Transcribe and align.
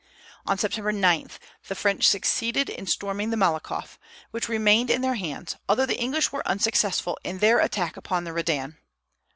On 0.47 0.57
September 0.57 0.91
9 0.91 1.27
the 1.67 1.75
French 1.75 2.07
succeeded 2.07 2.69
in 2.71 2.87
storming 2.87 3.29
the 3.29 3.37
Malakoff, 3.37 3.99
which 4.31 4.49
remained 4.49 4.89
in 4.89 5.01
their 5.03 5.13
hands, 5.13 5.57
although 5.69 5.85
the 5.85 5.99
English 5.99 6.31
were 6.31 6.47
unsuccessful 6.47 7.19
in 7.23 7.37
their 7.37 7.59
attack 7.59 7.97
upon 7.97 8.23
the 8.23 8.33
Redan. 8.33 8.77